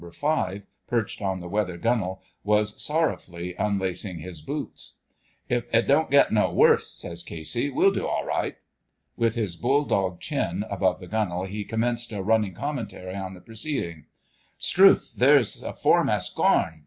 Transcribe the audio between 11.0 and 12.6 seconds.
the gunwale he commenced a running